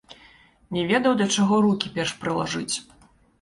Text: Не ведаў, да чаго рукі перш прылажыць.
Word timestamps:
Не 0.77 0.85
ведаў, 0.91 1.13
да 1.19 1.27
чаго 1.35 1.59
рукі 1.67 1.93
перш 1.99 2.15
прылажыць. 2.25 2.75